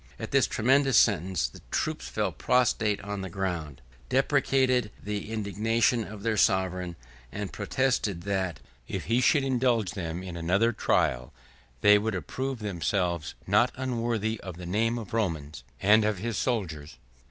[0.17, 6.23] At this tremendous sentence, the troops fell prostrate on the ground, deprecated the indignation of
[6.23, 6.95] their sovereign,
[7.31, 11.31] and protested, that, if he would indulge them in another trial,
[11.81, 16.97] they would approve themselves not unworthy of the name of Romans, and of his soldiers.